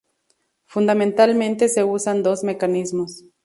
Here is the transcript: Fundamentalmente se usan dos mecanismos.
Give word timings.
Fundamentalmente 0.65 1.69
se 1.69 1.83
usan 1.83 2.23
dos 2.23 2.43
mecanismos. 2.43 3.23